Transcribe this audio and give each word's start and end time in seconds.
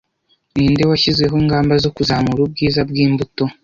Ninde 0.55 0.81
washyizeho 0.89 1.33
ingamba 1.41 1.73
zo 1.83 1.89
kuzamura 1.95 2.39
ubwiza 2.43 2.79
bwimbuto 2.89 3.43